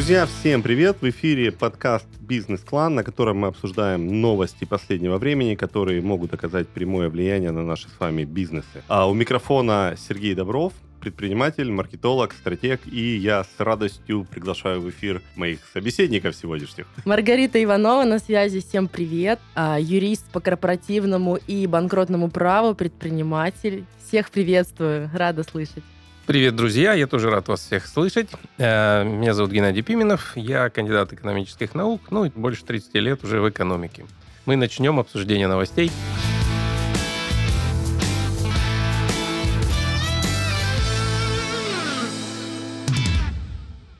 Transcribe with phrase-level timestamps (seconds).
[0.00, 1.02] Друзья, всем привет!
[1.02, 7.10] В эфире подкаст «Бизнес-клан», на котором мы обсуждаем новости последнего времени, которые могут оказать прямое
[7.10, 8.82] влияние на наши с вами бизнесы.
[8.88, 15.20] А у микрофона Сергей Добров, предприниматель, маркетолог, стратег, и я с радостью приглашаю в эфир
[15.36, 16.86] моих собеседников сегодняшних.
[17.04, 19.38] Маргарита Иванова на связи, всем привет.
[19.54, 23.84] А, юрист по корпоративному и банкротному праву, предприниматель.
[24.08, 25.84] Всех приветствую, рада слышать.
[26.30, 26.92] Привет, друзья!
[26.92, 28.28] Я тоже рад вас всех слышать.
[28.56, 33.40] Э, меня зовут Геннадий Пименов, я кандидат экономических наук, ну и больше 30 лет уже
[33.40, 34.06] в экономике.
[34.46, 35.90] Мы начнем обсуждение новостей.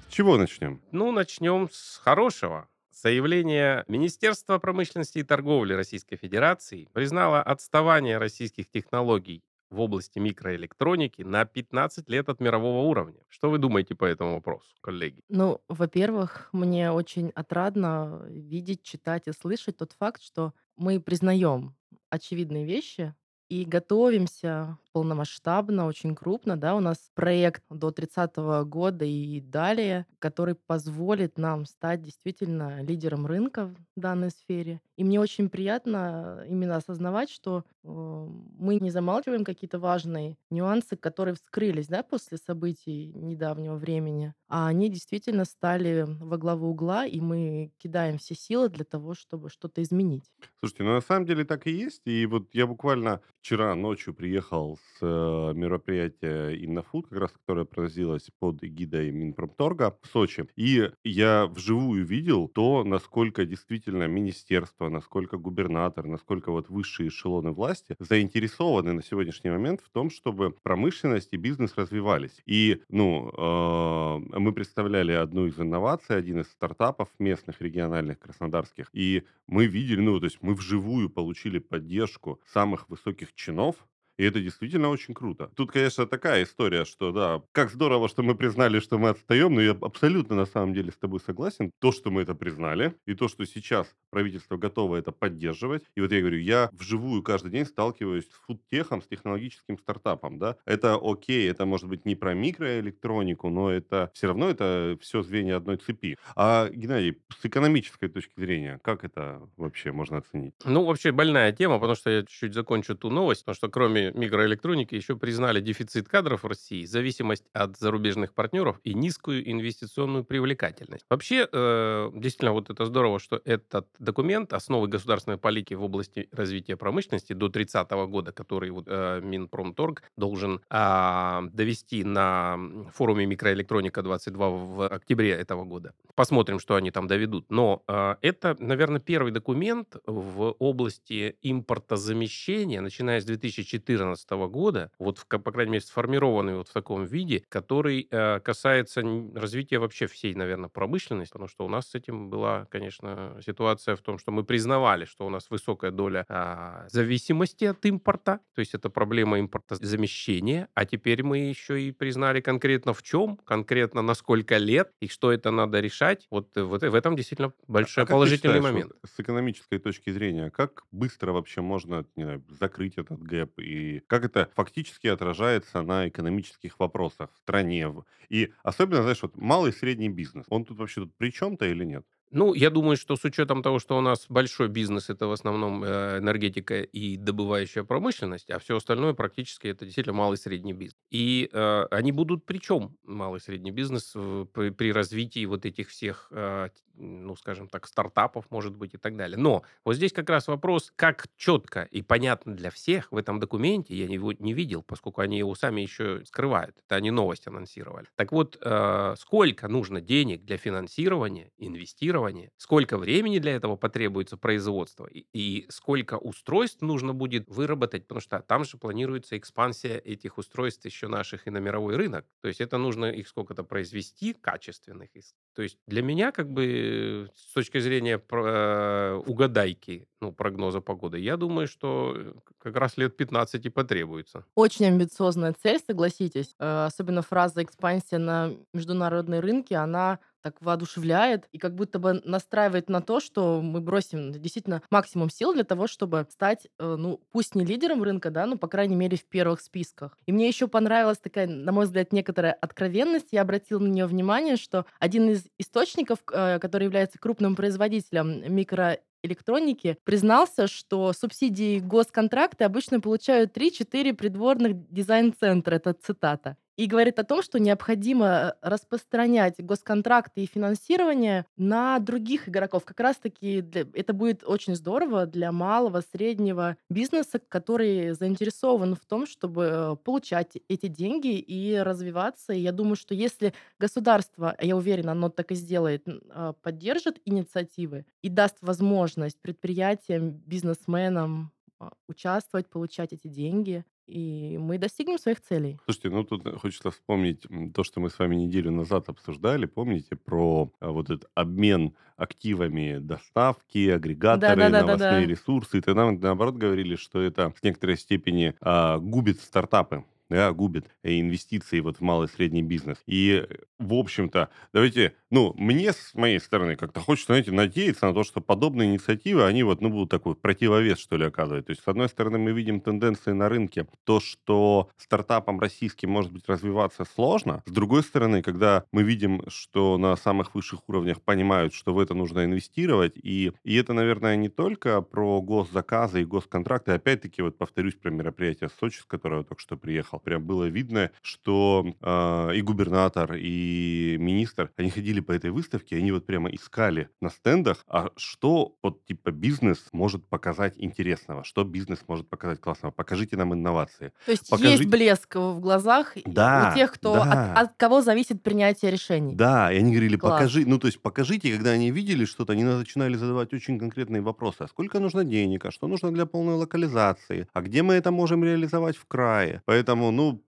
[0.08, 0.80] С чего начнем?
[0.92, 2.68] Ну, начнем с хорошего.
[2.92, 11.44] Заявление Министерства промышленности и торговли Российской Федерации признало отставание российских технологий в области микроэлектроники на
[11.44, 13.20] 15 лет от мирового уровня.
[13.28, 15.22] Что вы думаете по этому вопросу, коллеги?
[15.28, 21.76] Ну, во-первых, мне очень отрадно видеть, читать и слышать тот факт, что мы признаем
[22.10, 23.14] очевидные вещи
[23.48, 30.54] и готовимся полномасштабно, очень крупно, да, у нас проект до 30 года и далее, который
[30.54, 34.80] позволит нам стать действительно лидером рынка в данной сфере.
[34.96, 41.34] И мне очень приятно именно осознавать, что э, мы не замалчиваем какие-то важные нюансы, которые
[41.34, 47.72] вскрылись, да, после событий недавнего времени, а они действительно стали во главу угла, и мы
[47.78, 50.24] кидаем все силы для того, чтобы что-то изменить.
[50.58, 52.02] Слушайте, ну на самом деле так и есть.
[52.04, 58.30] И вот я буквально вчера ночью приехал с э, мероприятия Иннофуд, как раз которое проводилось
[58.38, 60.46] под эгидой Минпромторга в Сочи.
[60.56, 67.96] И я вживую видел то, насколько действительно министерство, насколько губернатор, насколько вот высшие эшелоны власти
[67.98, 72.40] заинтересованы на сегодняшний момент в том, чтобы промышленность и бизнес развивались.
[72.46, 78.88] И, ну, э, мы представляли одну из инноваций, один из стартапов местных, региональных, краснодарских.
[78.92, 83.76] И мы видели, ну, то есть мы вживую получили поддержку самых высоких чинов
[84.20, 85.50] и это действительно очень круто.
[85.56, 89.62] Тут, конечно, такая история, что да, как здорово, что мы признали, что мы отстаем, но
[89.62, 91.70] я абсолютно на самом деле с тобой согласен.
[91.78, 95.84] То, что мы это признали, и то, что сейчас правительство готово это поддерживать.
[95.94, 100.56] И вот я говорю, я вживую каждый день сталкиваюсь с фудтехом, с технологическим стартапом, да.
[100.66, 105.56] Это окей, это может быть не про микроэлектронику, но это все равно это все звенья
[105.56, 106.18] одной цепи.
[106.36, 110.52] А, Геннадий, с экономической точки зрения, как это вообще можно оценить?
[110.66, 114.94] Ну, вообще больная тема, потому что я чуть-чуть закончу ту новость, потому что кроме микроэлектроники
[114.94, 121.04] еще признали дефицит кадров в России, зависимость от зарубежных партнеров и низкую инвестиционную привлекательность.
[121.10, 126.76] Вообще, э, действительно, вот это здорово, что этот документ «Основы государственной политики в области развития
[126.76, 132.58] промышленности» до 30 года, который вот, э, Минпромторг должен э, довести на
[132.92, 135.94] форуме «Микроэлектроника 22» в октябре этого года.
[136.14, 137.46] Посмотрим, что они там доведут.
[137.50, 145.18] Но э, это, наверное, первый документ в области импортозамещения, начиная с 2014 2014 года, вот,
[145.18, 149.02] в, по крайней мере, сформированный вот в таком виде, который э, касается
[149.34, 154.00] развития вообще всей, наверное, промышленности, потому что у нас с этим была, конечно, ситуация в
[154.00, 158.74] том, что мы признавали, что у нас высокая доля э, зависимости от импорта, то есть
[158.74, 164.56] это проблема импортозамещения, а теперь мы еще и признали конкретно в чем, конкретно на сколько
[164.58, 166.26] лет и что это надо решать.
[166.30, 168.92] Вот, э, вот в этом действительно большой а положительный считаешь, момент.
[168.92, 173.79] Вот, с экономической точки зрения, как быстро вообще можно не знаю, закрыть этот гэп и
[174.06, 177.92] как это фактически отражается на экономических вопросах в стране.
[178.28, 181.84] И особенно, знаешь, вот малый и средний бизнес, он тут вообще тут при чем-то или
[181.84, 182.04] нет?
[182.32, 185.82] Ну, я думаю, что с учетом того, что у нас большой бизнес, это в основном
[185.82, 190.96] э, энергетика и добывающая промышленность, а все остальное практически это действительно малый и средний бизнес.
[191.10, 194.14] И э, они будут при чем, малый и средний бизнес,
[194.52, 199.16] при, при развитии вот этих всех, э, ну, скажем так, стартапов, может быть, и так
[199.16, 199.36] далее.
[199.36, 203.96] Но вот здесь как раз вопрос, как четко и понятно для всех в этом документе,
[203.96, 206.76] я его не видел, поскольку они его сами еще скрывают.
[206.86, 208.06] Это они новость анонсировали.
[208.14, 214.36] Так вот, э, сколько нужно денег для финансирования, инвестирования инвестирование, сколько времени для этого потребуется
[214.36, 220.38] производства и, и сколько устройств нужно будет выработать, потому что там же планируется экспансия этих
[220.38, 222.26] устройств еще наших и на мировой рынок.
[222.40, 225.10] То есть это нужно их сколько-то произвести качественных.
[225.54, 231.36] То есть для меня как бы с точки зрения э, угадайки, ну, прогноза погоды, я
[231.36, 234.44] думаю, что э, как раз лет 15 и потребуется.
[234.54, 236.54] Очень амбициозная цель, согласитесь.
[236.58, 242.88] Э, особенно фраза «экспансия на международные рынки», она так воодушевляет и как будто бы настраивает
[242.88, 247.54] на то, что мы бросим действительно максимум сил для того, чтобы стать, э, ну, пусть
[247.54, 250.16] не лидером рынка, да, но, по крайней мере, в первых списках.
[250.26, 253.28] И мне еще понравилась такая, на мой взгляд, некоторая откровенность.
[253.32, 258.98] Я обратила на нее внимание, что один из источников, э, который является крупным производителем микро
[259.22, 265.74] электроники признался, что субсидии госконтракты обычно получают 3-4 придворных дизайн-центра.
[265.74, 272.48] Это цитата и говорит о том, что необходимо э, распространять госконтракты и финансирование на других
[272.48, 272.86] игроков.
[272.86, 273.82] Как раз-таки для...
[273.92, 280.86] это будет очень здорово для малого, среднего бизнеса, который заинтересован в том, чтобы получать эти
[280.86, 282.54] деньги и развиваться.
[282.54, 288.06] И я думаю, что если государство, я уверена, оно так и сделает, а, поддержит инициативы
[288.22, 295.78] и даст возможность предприятиям, бизнесменам а, участвовать, получать эти деньги, и мы достигнем своих целей.
[295.84, 299.66] Слушайте, ну тут хочется вспомнить то, что мы с вами неделю назад обсуждали.
[299.66, 304.96] Помните про а, вот этот обмен активами доставки, агрегаторы, Да-да-да-да-да.
[304.96, 305.78] новостные ресурсы.
[305.78, 311.20] И тогда наоборот говорили, что это в некоторой степени а, губит стартапы да, губит э,
[311.20, 312.98] инвестиции вот в малый и средний бизнес.
[313.06, 313.46] И,
[313.78, 318.40] в общем-то, давайте, ну, мне с моей стороны как-то хочется, знаете, надеяться на то, что
[318.40, 321.66] подобные инициативы, они вот, ну, будут такой противовес, что ли, оказывать.
[321.66, 326.32] То есть, с одной стороны, мы видим тенденции на рынке, то, что стартапам российским, может
[326.32, 327.62] быть, развиваться сложно.
[327.66, 332.14] С другой стороны, когда мы видим, что на самых высших уровнях понимают, что в это
[332.14, 337.94] нужно инвестировать, и, и это, наверное, не только про госзаказы и госконтракты, опять-таки, вот повторюсь
[337.94, 342.62] про мероприятие Сочи, с которого я только что приехал, прям было видно, что э, и
[342.62, 348.10] губернатор, и министр, они ходили по этой выставке, они вот прямо искали на стендах, а
[348.16, 352.92] что вот типа бизнес может показать интересного, что бизнес может показать классного.
[352.92, 354.12] Покажите нам инновации.
[354.24, 354.76] То есть Покажите...
[354.78, 357.52] есть блеск в глазах да, у тех, кто да.
[357.52, 359.34] от, от кого зависит принятие решений.
[359.34, 360.34] Да, и они говорили, Класс.
[360.34, 364.56] покажи, ну то есть покажите, когда они видели что-то, они начинали задавать очень конкретные вопросы.
[364.60, 368.44] А сколько нужно денег, а что нужно для полной локализации, а где мы это можем
[368.44, 369.62] реализовать в крае.
[369.64, 370.42] Поэтому, ну,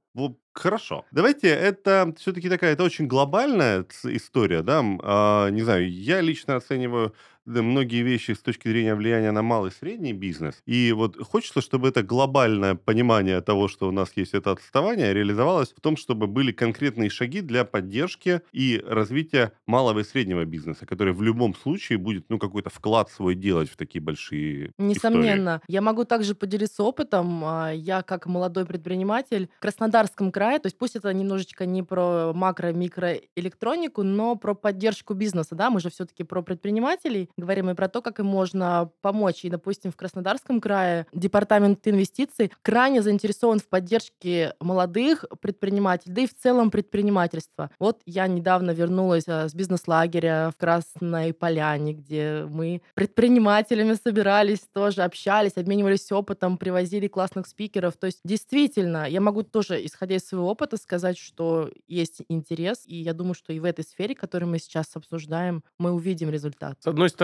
[0.55, 1.07] Хорошо.
[1.13, 7.15] Давайте, это все-таки такая, это очень глобальная история, да, а, не знаю, я лично оцениваю
[7.45, 10.63] да, многие вещи с точки зрения влияния на малый и средний бизнес.
[10.65, 15.73] И вот хочется, чтобы это глобальное понимание того, что у нас есть это отставание, реализовалось
[15.73, 21.13] в том, чтобы были конкретные шаги для поддержки и развития малого и среднего бизнеса, который
[21.13, 25.57] в любом случае будет, ну, какой-то вклад свой делать в такие большие Несомненно.
[25.57, 25.73] истории.
[25.73, 27.45] Я могу также поделиться опытом.
[27.45, 30.59] А, я, как молодой предприниматель, в Краснодарском крае.
[30.59, 35.55] То есть пусть это немножечко не про макро-микроэлектронику, но про поддержку бизнеса.
[35.55, 35.71] Да?
[35.71, 39.45] Мы же все-таки про предпринимателей говорим и про то, как им можно помочь.
[39.45, 46.27] И, допустим, в Краснодарском крае департамент инвестиций крайне заинтересован в поддержке молодых предпринимателей, да и
[46.27, 47.71] в целом предпринимательства.
[47.79, 55.03] Вот я недавно вернулась а, с бизнес-лагеря в Красной Поляне, где мы предпринимателями собирались, тоже
[55.03, 57.97] общались, обменивались опытом, привозили классных спикеров.
[57.97, 62.97] То есть действительно, я могу тоже, исходя из своего опыта сказать, что есть интерес, и
[62.97, 66.77] я думаю, что и в этой сфере, которую мы сейчас обсуждаем, мы увидим результат.
[66.81, 67.22] С одной стороны,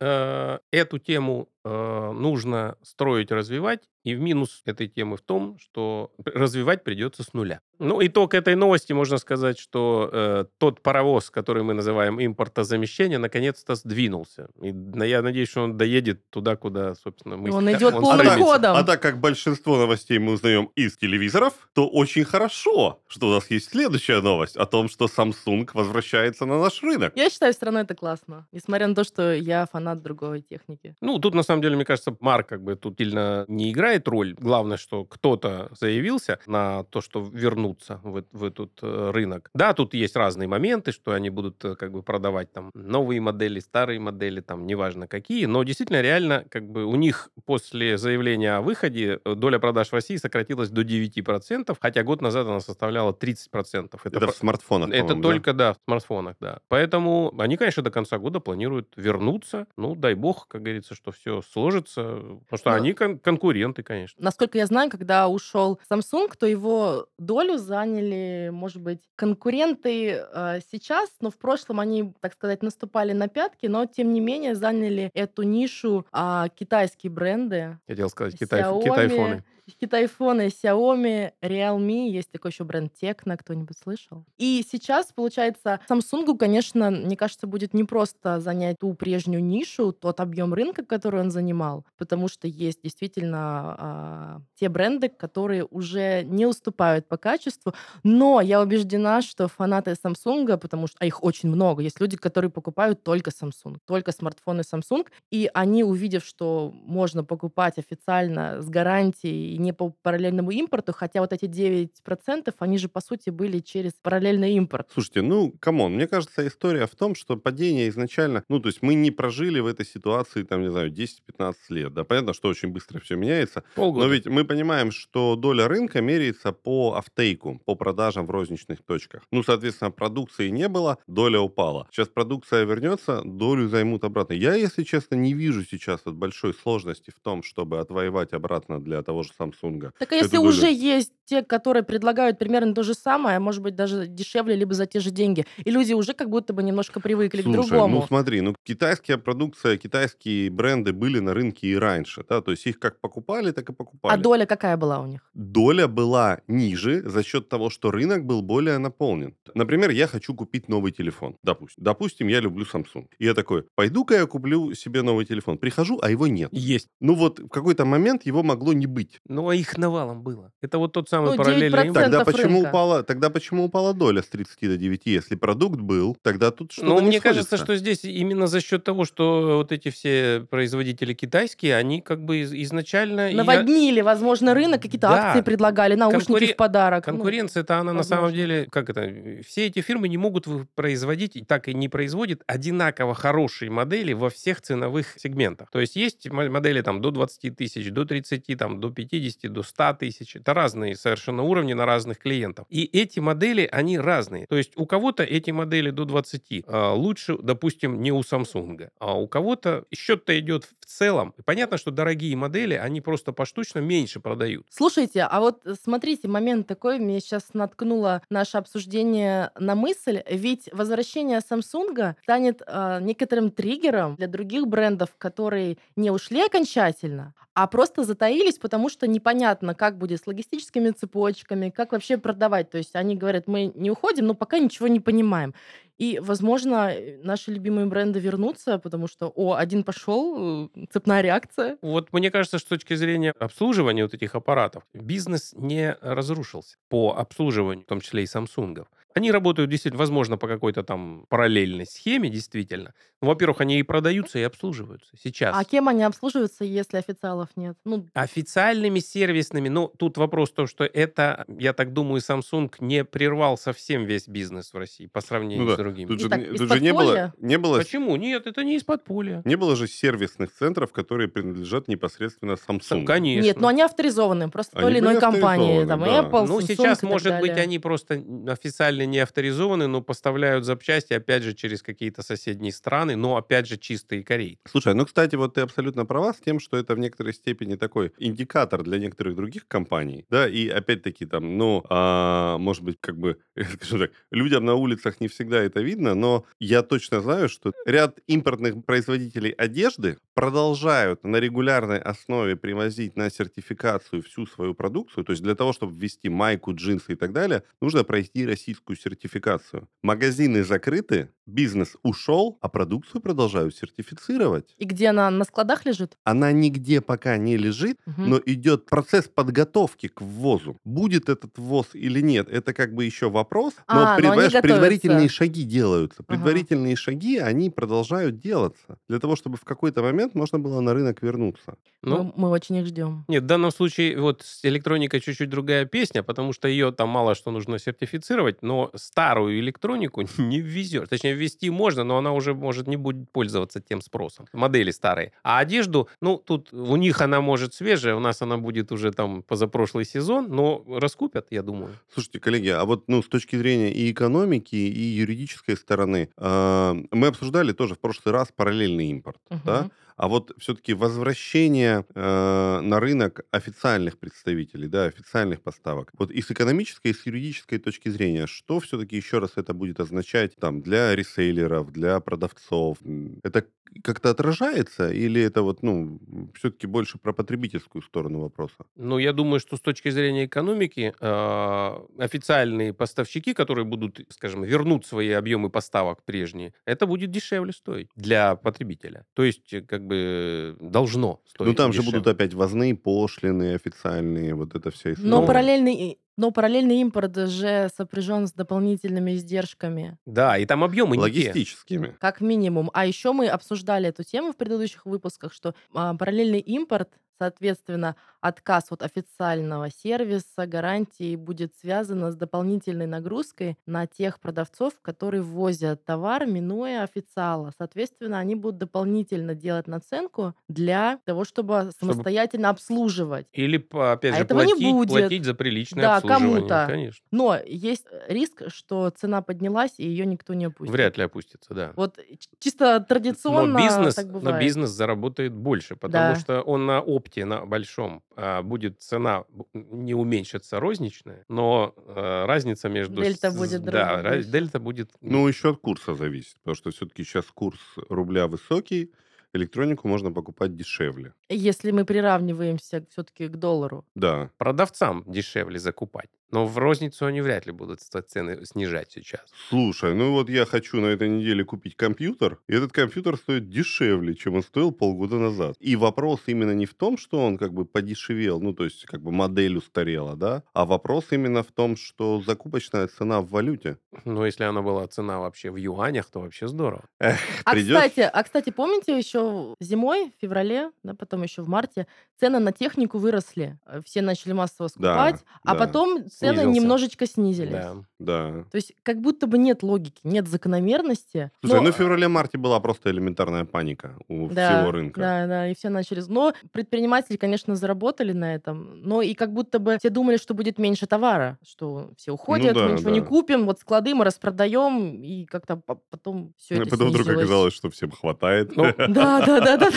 [0.00, 6.12] э, эту тему э, нужно строить, развивать, и в минус этой темы в том, что
[6.24, 7.60] развивать придется с нуля.
[7.78, 13.74] Ну, итог этой новости, можно сказать, что э, тот паровоз, который мы называем импортозамещение, наконец-то
[13.74, 14.48] сдвинулся.
[14.62, 14.74] И
[15.06, 17.52] я надеюсь, что он доедет туда, куда, собственно, мы...
[17.52, 18.44] Он идет он полным стремится.
[18.44, 18.76] ходом.
[18.76, 23.50] А так как большинство новостей мы узнаем из телевизоров, то очень хорошо, что у нас
[23.50, 27.12] есть следующая новость о том, что Samsung возвращается на наш рынок.
[27.14, 28.46] Я считаю, все равно это классно.
[28.52, 30.96] Несмотря на то, что я фанат другой техники.
[31.00, 34.34] Ну, тут, на самом деле, мне кажется, Марк как бы тут сильно не играет роль.
[34.38, 39.50] Главное, что кто-то заявился на то, что вернуться в, в этот э, рынок.
[39.54, 43.60] Да, тут есть разные моменты, что они будут э, как бы продавать там новые модели,
[43.60, 48.60] старые модели, там неважно какие, но действительно реально как бы у них после заявления о
[48.60, 53.98] выходе э, доля продаж в России сократилась до 9%, хотя год назад она составляла 30%.
[54.04, 55.72] Это, Это в смартфонах, Это только, да?
[55.72, 56.60] в смартфонах, да.
[56.68, 59.66] Поэтому они, конечно, до конца года планируют вернуться.
[59.76, 64.22] Ну, дай бог, как говорится, что все сложится, потому что Но- они кон- конкуренты, конечно.
[64.22, 71.10] Насколько я знаю, когда ушел Samsung, то его долю заняли, может быть, конкуренты э, сейчас,
[71.20, 75.42] но в прошлом они, так сказать, наступали на пятки, но тем не менее заняли эту
[75.42, 77.56] нишу а, китайские бренды.
[77.56, 79.44] Я хотел сказать, китай, Xiaomi, китайфоны.
[79.76, 84.24] Китайфоны, Xiaomi, Realme, есть такой еще бренд Tecno, кто-нибудь слышал?
[84.38, 90.20] И сейчас, получается, Samsung, конечно, мне кажется, будет не просто занять ту прежнюю нишу, тот
[90.20, 96.46] объем рынка, который он занимал, потому что есть действительно а, те бренды, которые уже не
[96.46, 101.82] уступают по качеству, но я убеждена, что фанаты Samsung, потому что а их очень много,
[101.82, 107.78] есть люди, которые покупают только Samsung, только смартфоны Samsung, и они, увидев, что можно покупать
[107.78, 113.00] официально с гарантией и не по параллельному импорту, хотя вот эти 9%, они же, по
[113.00, 114.88] сути, были через параллельный импорт.
[114.92, 118.82] Слушайте, ну, come on, мне кажется, история в том, что падение изначально, ну, то есть
[118.82, 122.70] мы не прожили в этой ситуации, там, не знаю, 10-15 лет, да, понятно, что очень
[122.70, 124.06] быстро все меняется, Полгода.
[124.06, 128.82] но ведь мы понимаем, что доля рынка меряется по offtake у, по продажам в розничных
[128.82, 129.22] точках.
[129.32, 131.88] Ну, соответственно, продукции не было, доля упала.
[131.90, 134.34] Сейчас продукция вернется, долю займут обратно.
[134.34, 139.02] Я, если честно, не вижу сейчас вот большой сложности в том, чтобы отвоевать обратно для
[139.02, 139.90] того же Samsung.
[139.98, 140.48] Так а если долю.
[140.48, 144.72] уже есть те, которые предлагают примерно то же самое, а может быть даже дешевле, либо
[144.74, 148.00] за те же деньги, и люди уже как будто бы немножко привыкли к Слушай, другому.
[148.00, 152.66] ну смотри, ну китайская продукция, китайские бренды были на рынке и раньше, да, то есть
[152.66, 154.22] их как покупали, так и А покупали.
[154.22, 155.20] доля какая была у них?
[155.34, 159.34] Доля была ниже за счет того, что рынок был более наполнен.
[159.54, 161.84] Например, я хочу купить новый телефон, допустим.
[161.84, 163.06] Допустим, я люблю Samsung.
[163.18, 165.58] И я такой, пойду-ка я куплю себе новый телефон.
[165.58, 166.48] Прихожу, а его нет.
[166.52, 166.88] Есть.
[167.00, 169.20] Ну вот в какой-то момент его могло не быть.
[169.38, 170.50] Ну, а их навалом было.
[170.60, 172.04] Это вот тот самый Ну, параллельный 9% импорт.
[172.04, 172.68] Тогда почему рынка.
[172.70, 175.02] упала, тогда почему упала доля с 30 до 9?
[175.06, 177.64] Если продукт был, тогда тут что-то Ну, не мне кажется, сходится.
[177.64, 182.38] что здесь именно за счет того, что вот эти все производители китайские, они как бы
[182.38, 183.30] из- изначально...
[183.30, 185.28] я- Наводнили, возможно, рынок, какие-то Да.
[185.28, 187.06] акции предлагали, наушники Конкурен- в подарок.
[187.06, 188.36] Ну, Конкуренция-то она на самом возможно.
[188.46, 193.14] деле, как это, все эти фирмы не могут производить, и так и не производят одинаково
[193.14, 195.70] хорошие модели во всех ценовых сегментах.
[195.70, 199.62] То есть есть мо- модели там до 20 тысяч, до 30, там, до 50, до
[199.62, 200.36] 100 тысяч.
[200.36, 202.66] Это разные совершенно уровни на разных клиентов.
[202.68, 204.46] И эти модели, они разные.
[204.46, 209.18] То есть у кого-то эти модели до 20 а, лучше, допустим, не у Samsung, а
[209.18, 211.34] у кого-то счет-то идет в целом.
[211.38, 214.66] И понятно, что дорогие модели, они просто поштучно меньше продают.
[214.70, 220.68] Слушайте, а вот э, смотрите, момент такой, меня сейчас наткнуло наше обсуждение на мысль, ведь
[220.72, 228.04] возвращение Samsung станет э, некоторым триггером для других брендов, которые не ушли окончательно, а просто
[228.04, 232.70] затаились, потому что непонятно, как будет с логистическими цепочками, как вообще продавать.
[232.70, 235.54] То есть они говорят, мы не уходим, но пока ничего не понимаем.
[235.98, 241.76] И, возможно, э, наши любимые бренды вернутся, потому что, о, один пошел, э, цепная реакция.
[241.82, 247.16] Вот мне кажется, что с точки зрения обслуживания вот этих аппаратов, бизнес не разрушился по
[247.16, 248.86] обслуживанию, в том числе и Samsung.
[249.14, 252.94] Они работают действительно, возможно, по какой-то там параллельной схеме, действительно.
[253.20, 255.56] Ну, во-первых, они и продаются, и обслуживаются сейчас.
[255.56, 257.76] А кем они обслуживаются, если официалов нет?
[257.84, 263.04] Ну, Официальными сервисными, ну, тут вопрос в том, что это, я так думаю, Samsung не
[263.04, 266.06] прервал совсем весь бизнес в России по сравнению Ну да, с другими.
[266.06, 268.14] Тут же, Итак, тут же не было, не было Почему?
[268.16, 269.42] Нет, это не из-под поля.
[269.44, 273.04] Не было же сервисных центров, которые принадлежат непосредственно Samsung.
[273.04, 273.44] Конечно.
[273.44, 275.84] нет, но они авторизованы просто той Они или иной компании.
[275.84, 276.22] Там да.
[276.22, 280.64] Apple, Ну, Samsung сейчас, и так может быть, они просто официально не авторизованы, но поставляют
[280.64, 284.60] запчасти, опять же, через какие-то соседние страны, но, опять же, чистые корейцы.
[284.66, 288.12] Слушай, ну, кстати, вот ты абсолютно права с тем, что это в некоторой степени такой
[288.18, 293.38] индикатор для некоторых других компаний, да, и опять-таки там, ну, а, может быть, как бы,
[293.74, 298.18] скажем так, людям на улицах не всегда это видно, но я точно знаю, что ряд
[298.26, 305.42] импортных производителей одежды продолжают на регулярной основе привозить на сертификацию всю свою продукцию, то есть
[305.42, 309.88] для того, чтобы ввести майку, джинсы и так далее, нужно пройти российскую сертификацию.
[310.02, 314.74] Магазины закрыты, бизнес ушел, а продукцию продолжают сертифицировать.
[314.78, 316.16] И где она на складах лежит?
[316.24, 318.30] Она нигде пока не лежит, Мгм.
[318.30, 320.76] но идет процесс подготовки к ввозу.
[320.84, 323.74] Будет этот ввоз или нет, это как бы еще вопрос.
[323.86, 324.60] А, Но, но они понимаешь, готовятся.
[324.62, 326.18] предварительные шаги делаются.
[326.20, 326.26] Ага.
[326.26, 328.98] Предварительные шаги, они продолжают делаться.
[329.08, 331.76] Для того, чтобы в какой-то момент можно было на рынок вернуться.
[332.02, 333.24] Ну, мы, мы очень их ждем.
[333.28, 337.34] Нет, в данном случае вот с электроникой чуть-чуть другая песня, потому что ее там мало
[337.34, 341.08] что нужно сертифицировать, но старую электронику не ввезешь.
[341.08, 344.46] Точнее, ввести можно, но она уже может не будет пользоваться тем спросом.
[344.52, 345.32] Модели старые.
[345.42, 349.42] А одежду, ну, тут у них она может свежая, у нас она будет уже там
[349.42, 351.94] позапрошлый сезон, но раскупят, я думаю.
[352.12, 357.26] Слушайте, коллеги, а вот ну, с точки зрения и экономики, и юридической стороны, э, мы
[357.28, 359.38] обсуждали тоже в прошлый раз параллельный импорт.
[359.64, 359.90] Да?
[360.18, 366.10] А вот все-таки возвращение э, на рынок официальных представителей, да, официальных поставок.
[366.18, 370.00] Вот и с экономической, и с юридической точки зрения, что все-таки еще раз это будет
[370.00, 372.98] означать там для ресейлеров, для продавцов?
[373.44, 373.66] Это,
[374.02, 376.18] как-то отражается, или это вот, ну,
[376.54, 378.84] все-таки больше про потребительскую сторону вопроса?
[378.96, 385.06] Ну, я думаю, что с точки зрения экономики а, официальные поставщики, которые будут, скажем, вернут
[385.06, 389.24] свои объемы поставок прежние, это будет дешевле стоить для потребителя.
[389.34, 392.20] То есть, э, как бы должно стоить Ну, там же дешевле.
[392.20, 395.28] будут опять возные пошлины официальные, вот это вся история.
[395.28, 400.16] Но Ну, параллельный, но параллельный импорт же сопряжен с дополнительными издержками.
[400.24, 401.48] Да, и там объемы не те.
[401.48, 402.16] Логистическими.
[402.20, 402.90] Как минимум.
[402.94, 408.86] А еще мы обсуждали эту тему в предыдущих выпусках, что а, параллельный импорт, соответственно, отказ
[408.90, 416.46] от официального сервиса, гарантии будет связано с дополнительной нагрузкой на тех продавцов, которые ввозят товар,
[416.46, 417.72] минуя официала.
[417.76, 423.46] Соответственно, они будут дополнительно делать наценку для того, чтобы Чтобы самостоятельно обслуживать.
[423.52, 425.08] или, опять А же, этого не платить, будет.
[425.08, 426.56] платить за приличное Да, обслуживание.
[426.56, 426.86] кому-то.
[426.88, 427.24] Конечно.
[427.32, 430.92] Но есть риск, что цена поднялась, и ее никто не опустит.
[430.92, 431.92] Вряд ли опустится, да.
[431.96, 432.18] Вот
[432.58, 434.60] чисто Но традиционно бизнес, так но бывает.
[434.60, 436.34] бизнес заработает больше, потому Да.
[436.34, 442.88] что он на опте, на большом, а, будет цена не уменьшится розничная, но а, разница
[442.88, 443.22] между...
[443.22, 445.10] Дельта будет Да, раз- дельта будет...
[445.20, 449.12] Ну, еще от курса зависит, потому что все-таки сейчас курс рубля высокий,
[449.52, 451.32] электронику можно покупать дешевле.
[451.48, 454.04] Если мы приравниваемся все-таки к доллару.
[454.14, 454.50] Да.
[454.58, 456.30] Продавцам дешевле закупать.
[456.50, 459.42] Но в розницу они вряд ли будут цены снижать сейчас.
[459.68, 464.34] Слушай, ну вот я хочу на этой неделе купить компьютер, и этот компьютер стоит дешевле,
[464.34, 465.76] чем он стоил полгода назад.
[465.80, 469.22] И вопрос именно не в том, что он как бы подешевел, ну то есть как
[469.22, 473.98] бы модель устарела, да, а вопрос именно в том, что закупочная цена в валюте.
[474.24, 477.04] Но если она была цена вообще в юанях, то вообще здорово.
[477.18, 477.94] А Придешь?
[477.94, 482.06] кстати, а кстати, помните еще зимой, в феврале, да, потом еще в марте,
[482.40, 483.78] цены на технику выросли.
[483.86, 485.86] Э, Все начали массово скупать, а да.
[485.86, 486.80] потом цены Снизился.
[486.80, 487.70] немножечко снизились.
[487.72, 487.94] Да.
[488.18, 488.64] Да.
[488.70, 491.50] То есть как будто бы нет логики, нет закономерности.
[491.60, 495.20] Слушай, но- ну в феврале-марте была просто элементарная паника у Да, всего рынка.
[495.20, 496.22] Да, да, и все начали.
[496.28, 500.78] Но предприниматели, конечно, заработали на этом, но и как будто бы все думали, что будет
[500.78, 503.26] меньше товара, что все уходят, Ну да, мы ничего не да.
[503.26, 507.44] купим, вот склады мы распродаем, и как-то по- потом все А это потом вдруг снизилось.
[507.44, 508.76] оказалось, что всем хватает.
[508.76, 509.90] Ну, Да, да, да, да.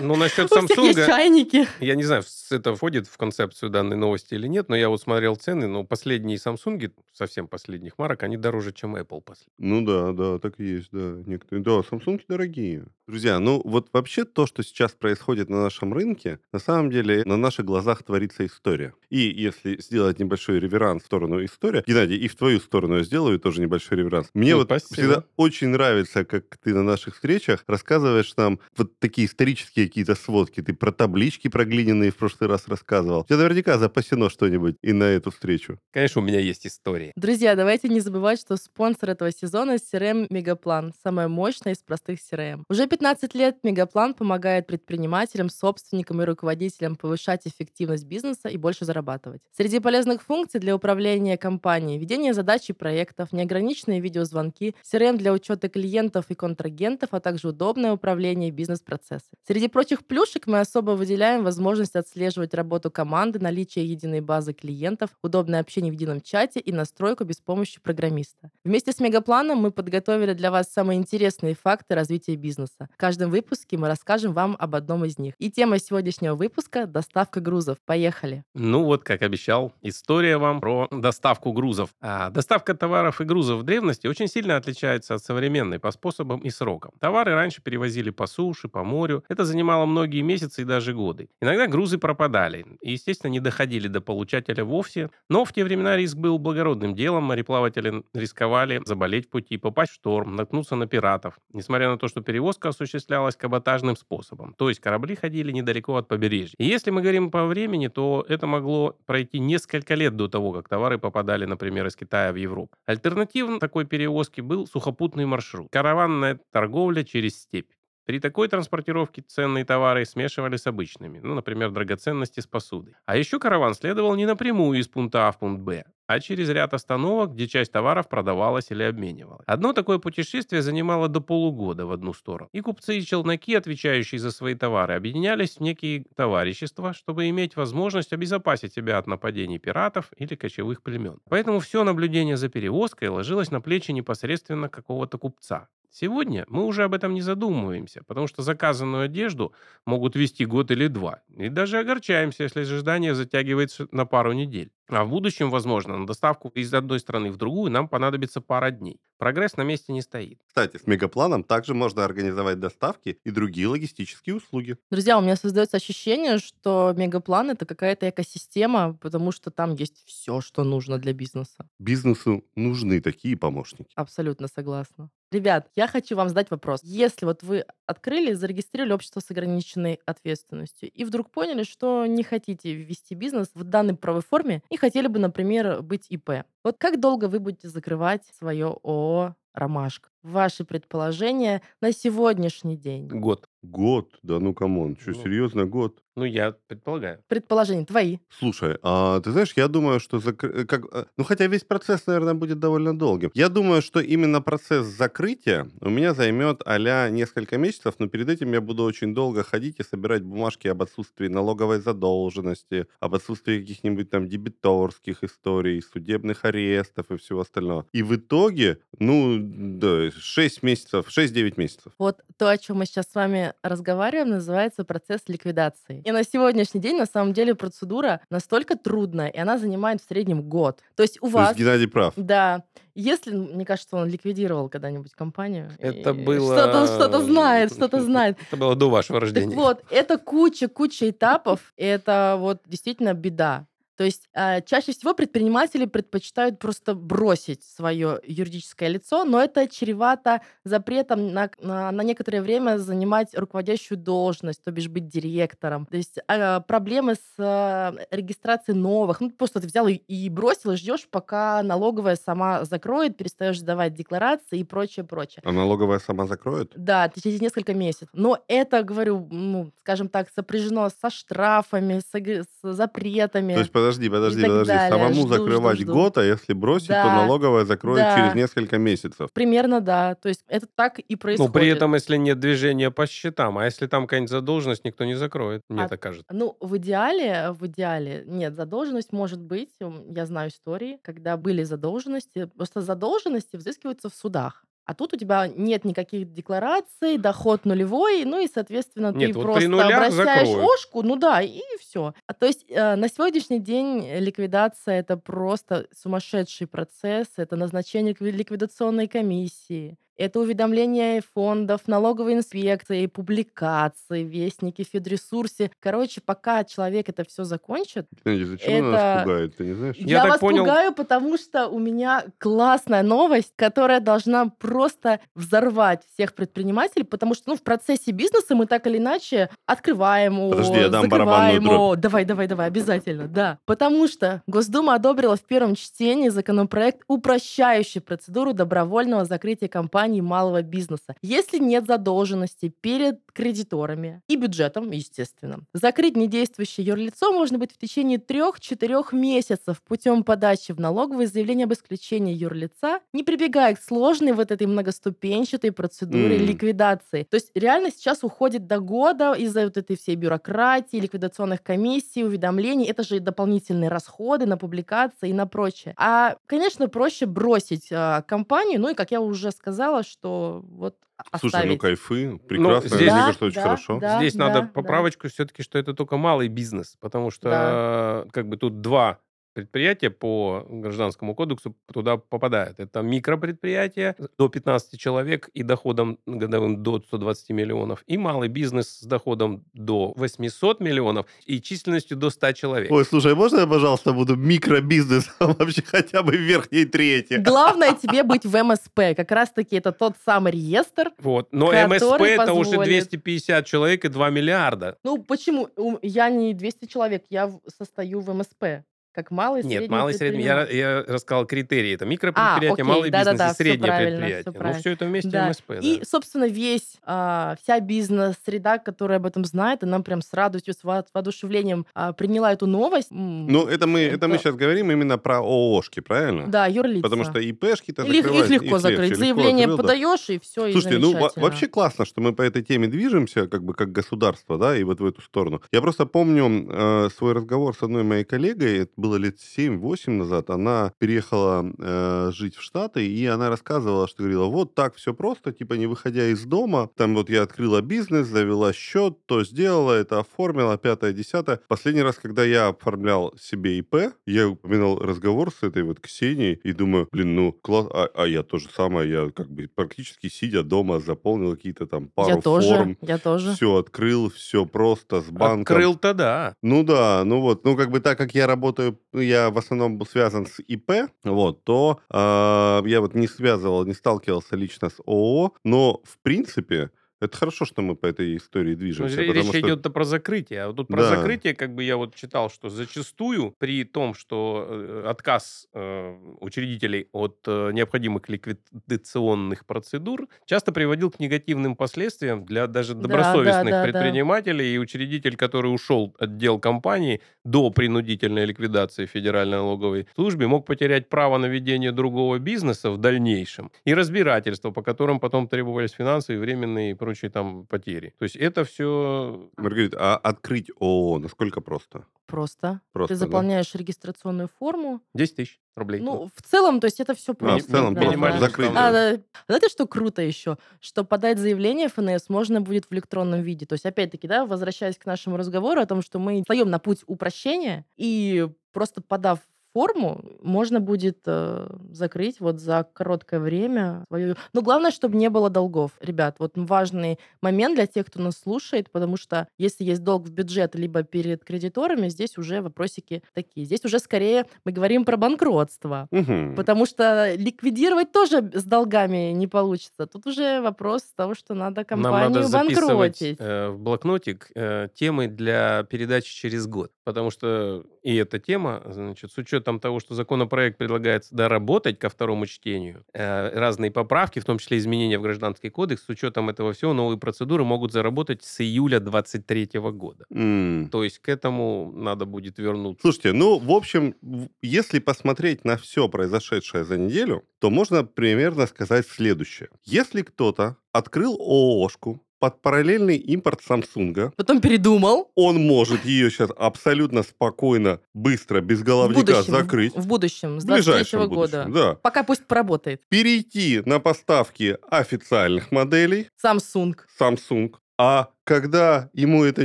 [0.00, 1.66] Ну, насчет Samsung, чайники.
[1.80, 5.36] я не знаю, это входит в концепцию данной новости или нет, но я вот смотрел
[5.36, 9.54] цены, но последние Samsung, совсем последних марок, они дороже, чем Apple последние.
[9.58, 11.22] Ну да, да, так и есть, да.
[11.26, 12.84] Некоторые, да, Samsung дорогие.
[13.06, 17.36] Друзья, ну вот вообще то, что сейчас происходит на нашем рынке, на самом деле на
[17.36, 18.94] наших глазах творится история.
[19.10, 23.38] И если сделать небольшой реверанс в сторону истории, Геннадий, и в твою сторону я сделаю
[23.38, 24.30] тоже небольшой реверанс.
[24.32, 24.94] Мне Ну, вот спасибо.
[24.94, 30.62] всегда очень нравится, как ты на наших встречах рассказываешь нам вот такие исторические какие-то сводки.
[30.62, 33.20] Ты про таблички проглиненные в прошлый раз рассказывал.
[33.20, 35.53] У тебя наверняка запасено что-нибудь и на эту встречу.
[35.92, 37.12] Конечно, у меня есть истории.
[37.16, 42.64] Друзья, давайте не забывать, что спонсор этого сезона— CRM Мегаплан, самая мощная из простых CRM.
[42.68, 49.42] Уже 15 лет Мегаплан помогает предпринимателям, собственникам и руководителям повышать эффективность бизнеса и больше зарабатывать.
[49.56, 55.68] Среди полезных функций для управления компанией— ведение задач и проектов, неограниченные видеозвонки, CRM для учета
[55.68, 59.28] клиентов и контрагентов, а также удобное управление бизнес-процесса.
[59.46, 65.43] Среди прочих плюшек мы особо выделяем возможность отслеживать работу команды, наличие единой базы клиентов, удобное
[65.52, 68.50] общение в едином чате и настройку без помощи программиста.
[68.64, 72.88] Вместе с Мегапланом мы подготовили для вас самые интересные факты развития бизнеса.
[72.94, 75.34] В каждом выпуске мы расскажем вам об одном из них.
[75.38, 77.78] И тема сегодняшнего выпуска— доставка грузов.
[77.84, 78.44] Поехали!
[78.54, 81.90] Ну вот, как обещал, история вам про доставку грузов.
[82.00, 86.50] А, доставка товаров и грузов в древности очень сильно отличается от современной по способам и
[86.50, 86.92] срокам.
[87.00, 89.24] Товары раньше перевозили по суше, по морю.
[89.28, 91.28] Это занимало многие месяцы и даже годы.
[91.40, 95.10] Иногда грузы пропадали и, естественно, не доходили до получателя вовсе.
[95.34, 97.24] Но в те времена риск был благородным делом.
[97.24, 101.40] Мореплаватели рисковали заболеть в пути, попасть в шторм, наткнуться на пиратов.
[101.52, 104.54] Несмотря на то, что перевозка осуществлялась каботажным способом.
[104.56, 106.54] То есть корабли ходили недалеко от побережья.
[106.58, 110.68] И если мы говорим по времени, то это могло пройти несколько лет до того, как
[110.68, 112.76] товары попадали, например, из Китая в Европу.
[112.86, 115.66] Альтернативой такой перевозки был сухопутный маршрут.
[115.72, 117.72] Караванная торговля через степь.
[118.06, 122.94] При такой транспортировке ценные товары смешивали с обычными, ну, например, драгоценности с посудой.
[123.06, 126.74] А еще караван следовал не напрямую из пункта А в пункт Б, а через ряд
[126.74, 129.44] остановок, где часть товаров продавалась или обменивалась.
[129.46, 132.50] Одно такое путешествие занимало до полугода в одну сторону.
[132.52, 138.12] И купцы и челноки, отвечающие за свои товары, объединялись в некие товарищества, чтобы иметь возможность
[138.12, 141.20] обезопасить себя от нападений пиратов или кочевых племен.
[141.30, 145.68] Поэтому все наблюдение за перевозкой ложилось на плечи непосредственно какого-то купца.
[145.96, 149.54] Сегодня мы уже об этом не задумываемся, потому что заказанную одежду
[149.86, 151.22] могут вести год или два.
[151.28, 154.72] И даже огорчаемся, если ожидание затягивается на пару недель.
[154.88, 159.00] А в будущем, возможно, на доставку из одной страны в другую нам понадобится пара дней.
[159.18, 160.40] Прогресс на месте не стоит.
[160.46, 164.76] Кстати, с мегапланом также можно организовать доставки и другие логистические услуги.
[164.90, 170.40] Друзья, у меня создается ощущение, что мегаплан это какая-то экосистема, потому что там есть все,
[170.40, 171.66] что нужно для бизнеса.
[171.78, 173.90] Бизнесу нужны такие помощники.
[173.94, 175.10] Абсолютно согласна.
[175.34, 176.80] Ребят, я хочу вам задать вопрос.
[176.84, 182.72] Если вот вы открыли, зарегистрировали общество с ограниченной ответственностью и вдруг поняли, что не хотите
[182.72, 186.44] вести бизнес в данной правовой форме и хотели бы, например, быть ИП.
[186.64, 190.10] Вот как долго вы будете закрывать свое ООО «Ромашка»?
[190.24, 193.08] Ваши предположения на сегодняшний день.
[193.08, 193.46] Год.
[193.62, 194.18] Год?
[194.22, 195.22] Да ну come on, что, Ну.
[195.22, 196.00] серьезно, год?
[196.16, 197.18] Ну, я предполагаю.
[197.26, 198.18] Предположения твои.
[198.38, 202.34] Слушай, а ты знаешь, я думаю, что э, как, э, ну хотя весь процесс, наверное,
[202.34, 203.30] будет довольно долгим.
[203.34, 208.52] Я думаю, что именно процесс закрытия у меня займет а несколько месяцев, но перед этим
[208.52, 214.08] я буду очень долго ходить и собирать бумажки об отсутствии налоговой задолженности, об отсутствии каких-нибудь
[214.08, 217.86] там дебиторских историй, судебных арестов и всего остального.
[217.92, 221.92] И в итоге, ну, да, 6 месяцев, 6-9 месяцев.
[221.98, 226.02] Вот то, о чем мы сейчас с вами разговариваем, называется процесс ликвидации.
[226.04, 230.42] И на сегодняшний день, на самом деле, процедура настолько трудная, и она занимает в среднем
[230.42, 230.80] год.
[230.96, 231.48] То есть у То вас...
[231.50, 232.14] есть Геннадий прав.
[232.16, 232.64] Да.
[232.94, 235.70] Если, мне кажется, он ликвидировал когда-нибудь компанию.
[235.78, 236.56] Это и было...
[236.56, 238.38] Что-то, что-то знает, что-то знает.
[238.48, 239.54] Это было до вашего Так рождения.
[239.56, 243.66] вот, это куча-куча этапов, и это вот действительно беда.
[243.96, 250.40] То есть э, чаще всего предприниматели предпочитают просто бросить свое юридическое лицо, но это чревато
[250.64, 255.86] запретом на, на, на некоторое время занимать руководящую должность, то бишь быть директором.
[255.86, 259.20] То есть э, проблемы с э, регистрацией новых.
[259.20, 263.94] Ну, просто ты взял и, и бросил, и ждешь, пока налоговая сама закроет, перестаешь сдавать
[263.94, 265.42] декларации и прочее, прочее.
[265.44, 266.72] А налоговая сама закроет?
[266.76, 268.08] Да, через несколько месяцев.
[268.12, 273.54] Но это, говорю, ну, скажем так, сопряжено со штрафами, с, с запретами.
[273.54, 274.68] То есть, подожди, подожди, подожди.
[274.72, 274.90] далее.
[274.90, 275.92] Самому Жду, закрывать жду, жду.
[275.92, 278.16] год, а если бросить, то Да, налоговая закроет да.
[278.16, 279.30] через несколько месяцев.
[279.32, 280.14] Примерно, да.
[280.14, 281.52] То есть это так и Ну, происходит.
[281.52, 285.62] при этом, если нет движения по счетам, а если там какая-нибудь задолженность, никто не закроет,
[285.68, 286.26] мне А- так кажется.
[286.30, 289.70] Ну, в идеале, в идеале, нет, задолженность может быть.
[289.80, 292.46] Я знаю истории, когда были задолженности.
[292.56, 294.64] Просто задолженности взыскиваются в судах.
[294.86, 299.44] А тут у тебя нет никаких деклараций, доход нулевой, ну и, соответственно, Нет, ты вот
[299.44, 300.70] просто обращаешь закроют.
[300.70, 302.12] ошку, ну да, и все.
[302.26, 308.30] А то есть э, на сегодняшний день ликвидация это просто сумасшедший процесс, это назначение ликви-
[308.30, 315.70] ликвидационной комиссии, это уведомление фондов, налоговой инспекции, публикации, вестники, федресурсе.
[315.80, 319.96] Короче, пока человек это все закончит, зачем она нас Это- пугает, ты не знаешь?
[319.96, 325.20] Я я, так вас понял- пугаю, потому что у меня классная новость, которая должна просто
[325.34, 330.50] взорвать всех предпринимателей, потому что ну, в процессе бизнеса мы так или иначе открываем его,
[330.50, 331.96] Подожди, я дам закрываем его.
[331.96, 333.58] Давай, давай, давай, обязательно, да.
[333.66, 339.68] Потому что Госдума одобрила в первом чтении законопроект, упрощающий процедуру добровольного закрытия
[340.04, 341.14] компаний малого бизнеса.
[341.22, 348.18] Если нет задолженности перед кредиторами и бюджетом, естественно, закрыть недействующее юрлицо можно будет в течение
[348.18, 354.50] трех-четырех месяцев путем подачи в налоговое заявление об исключении юрлица, не прибегая к сложной вот
[354.50, 356.44] этой многоступенчатой процедуре М.
[356.44, 357.26] ликвидации.
[357.30, 362.86] То есть реально сейчас уходит до года из-за вот этой всей бюрократии, ликвидационных комиссий, уведомлений.
[362.86, 365.94] Это же и дополнительные расходы на публикации и на прочее.
[365.96, 370.96] А, конечно, проще бросить а, компанию, ну и, как я уже сказала, что вот
[371.38, 371.80] Слушай, ну оставить.
[371.80, 373.98] кайфы, прекрасно, здесь- мне Да, кажется, очень да, хорошо.
[374.00, 374.18] да.
[374.18, 374.66] Здесь надо да.
[374.74, 379.20] поправочку все-таки, что это только малый бизнес, потому что как бы тут два
[379.54, 382.80] предприятия по гражданскому кодексу туда попадают.
[382.80, 389.02] Это микропредприятия до 15 человек и доходом годовым до 120 миллионов, и малый бизнес с
[389.06, 392.90] доходом до 800 миллионов и численностью до 100 человек.
[392.90, 397.34] Ой, слушай, можно я, пожалуйста, буду микробизнесом вообще хотя бы в верхней трети?
[397.34, 399.16] Главное тебе быть в МСП.
[399.16, 401.12] Как раз-таки это тот самый реестр.
[401.18, 401.48] Вот.
[401.52, 404.98] Но МСП это уже позволит- 250 человек и 2 миллиарда.
[405.04, 405.68] Ну, почему?
[405.76, 408.84] У- Я не 200 человек, я состою в МСП.
[409.14, 410.42] Как малый, Нет, средний малый и средний.
[410.42, 411.94] Я, я рассказал критерии.
[411.94, 414.40] Это микропредприятие, окей, малый бизнес да-да-да, и всё среднее предприятие.
[414.40, 414.80] всё Ну, правильно.
[414.80, 415.48] все это вместе Да.
[415.50, 416.04] МСП, И, да.
[416.04, 421.04] собственно, весь, а, вся бизнес-среда, которая об этом знает, она прям с радостью, с во-
[421.14, 423.08] воодушевлением а, приняла эту новость.
[423.10, 426.48] Ну, это мы, это мы сейчас говорим именно про ООшки, правильно?
[426.48, 427.02] Да, юрлица.
[427.02, 429.10] Потому что ИПшки-то их, легко их закрыть.
[429.10, 429.76] легче, легко Заявление да.
[429.76, 431.44] подаешь, и все, и Слушайте, ну во- замечательно.
[431.46, 434.98] вообще классно, что мы по этой теме движемся, как бы как государство, да, и вот
[435.00, 435.62] в эту сторону.
[435.72, 440.90] Я просто помню э, свой разговор с одной моей коллегой, было лет 7-8 назад, она
[440.98, 445.74] переехала э, жить в Штаты, и она рассказывала, что говорила, вот так все просто, типа
[445.74, 450.78] не выходя из дома, там вот я открыла бизнес, завела счет, то сделала, это оформила,
[450.78, 451.60] пятое, десятое.
[451.68, 456.72] Последний раз, когда я оформлял себе ИП, я упоминал разговор с этой вот Ксенией, и
[456.72, 460.62] думаю, блин, ну класс, а, а я то же самое, я как бы практически сидя
[460.62, 463.52] дома заполнил какие-то там пару Я тоже, форм, я тоже.
[463.52, 465.60] все открыл, все просто с банком.
[465.60, 466.54] Открыл-то да.
[466.62, 470.06] Ну да, ну вот, ну как бы так как я работаю, я в основном был
[470.06, 475.52] связан с ИП, вот, то а, я вот не связывал, не сталкивался лично с ООО,
[475.64, 476.90] но в принципе
[477.24, 479.60] это хорошо, что мы по этой истории Ну, движемся, потому речь что...
[479.60, 480.62] идет про закрытие.
[480.62, 481.16] А вот тут про Да.
[481.16, 487.08] закрытие, как бы я вот читал, что зачастую при том, что э, отказ э, учредителей
[487.12, 493.70] от э, необходимых ликвидационных процедур часто приводил к негативным последствиям для даже Да, добросовестных да,
[493.70, 493.92] да, да.
[493.92, 500.66] предпринимателей и учредитель, который ушел от дел компании до принудительной ликвидации Федеральной налоговой службе, мог
[500.66, 506.90] потерять право на ведение другого бизнеса в дальнейшем и разбирательство, по которым потом требовались временные
[506.90, 508.14] и прочие там потери.
[508.18, 512.06] То есть это все Маргарита, а открыть ООО насколько просто?
[512.26, 512.80] Просто.
[512.92, 513.26] Просто, Ты да?
[513.26, 515.00] заполняешь регистрационную форму.
[515.14, 516.00] 10 тысяч рублей.
[516.00, 517.70] Ну, в целом, то есть это все А, в просто.
[517.70, 518.46] целом да, просто минимально да.
[518.46, 518.70] закрыть.
[518.74, 519.20] А, да.
[519.46, 520.56] Знаете, что круто еще?
[520.80, 523.66] Что подать заявление ФНС можно будет в электронном виде.
[523.66, 527.02] То есть, опять-таки, да, возвращаясь к нашему разговору о том, что мы встаем на путь
[527.06, 529.40] упрощения, и просто подав
[529.74, 534.36] форму, можно будет э, закрыть вот за короткое время свою...
[534.52, 535.90] Но главное, чтобы не было долгов.
[536.00, 540.30] Ребят, вот важный момент для тех, кто нас слушает, потому что если есть долг в
[540.30, 543.66] бюджет либо перед кредиторами, здесь уже вопросики такие.
[543.66, 546.06] Здесь уже скорее мы говорим про банкротство.
[546.12, 546.54] Мгм.
[546.54, 550.06] Потому что ликвидировать тоже с долгами не получится.
[550.06, 553.36] Тут уже вопрос того, что надо Нам компанию надо записывать банкротить.
[553.40, 556.92] э, в блокнотик э, темы для передачи через год.
[557.02, 562.46] Потому что и эта тема, значит, с учетом того, что законопроект предлагается доработать ко второму
[562.46, 566.92] чтению, э, разные поправки, в том числе изменения в Гражданский кодекс, с учетом этого всего
[566.92, 570.24] новые процедуры могут заработать с июля 2023 года.
[570.30, 570.88] М.
[570.90, 573.02] То есть к этому надо будет вернуться.
[573.02, 574.14] Слушайте, ну, в общем,
[574.62, 579.68] если посмотреть на все произошедшее за неделю, то можно примерно сказать следующее.
[579.84, 585.30] Если кто-то открыл ООшку под параллельный импорт Самсунга, Потом передумал.
[585.34, 589.94] он может ее сейчас абсолютно спокойно, быстро, без В головника будущем, закрыть.
[589.96, 591.66] в будущем, с В 23 ближайшем года.
[591.72, 591.94] да.
[591.94, 593.00] Пока пусть поработает.
[593.08, 596.96] Перейти на поставки официальных моделей Samsung.
[597.18, 597.72] Samsung.
[597.96, 599.64] А когда ему это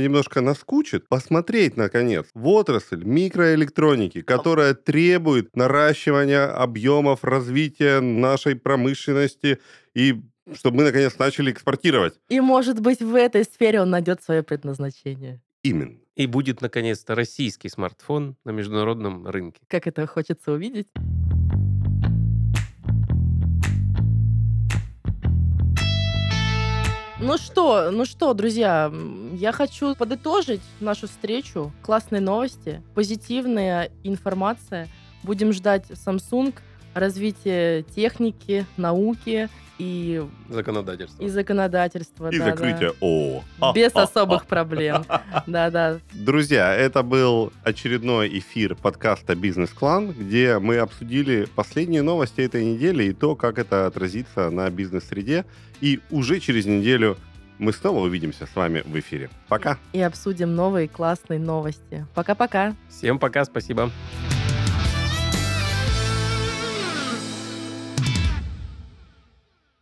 [0.00, 9.58] немножко наскучит, посмотреть, наконец, в отрасль микроэлектроники, которая требует наращивания объемов развития нашей промышленности
[9.94, 10.22] и
[10.54, 12.14] чтобы мы, наконец, начали экспортировать.
[12.28, 15.40] И, может быть, в этой сфере он найдет свое предназначение.
[15.62, 15.98] Именно.
[16.16, 19.60] И будет, наконец-то, российский смартфон на международном рынке.
[19.68, 20.88] Как это хочется увидеть.
[27.22, 28.90] Ну что, ну что, друзья,
[29.34, 31.70] я хочу подытожить нашу встречу.
[31.82, 34.88] Классные новости, позитивная информация.
[35.22, 36.54] Будем ждать Samsung,
[36.94, 41.22] развитие техники, науки и, Законодательство.
[41.22, 42.28] и законодательства.
[42.30, 43.42] И да, закрытие ООО.
[43.58, 43.72] да.
[43.72, 45.06] Без А, а, особых проблем.
[45.46, 46.00] Да-да.
[46.12, 53.12] Друзья, это был очередной эфир подкаста «Бизнес-клан», где мы обсудили последние новости этой недели и
[53.14, 55.46] то, как это отразится на бизнес-среде.
[55.80, 57.16] И уже через неделю
[57.58, 59.30] мы снова увидимся с вами в эфире.
[59.48, 59.78] Пока!
[59.94, 62.06] И обсудим новые классные новости.
[62.14, 62.74] Пока-пока.
[62.90, 63.90] Всем пока, спасибо.